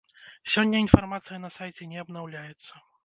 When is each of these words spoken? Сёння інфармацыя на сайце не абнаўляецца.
Сёння 0.53 0.79
інфармацыя 0.85 1.39
на 1.43 1.51
сайце 1.59 1.89
не 1.93 2.01
абнаўляецца. 2.05 2.73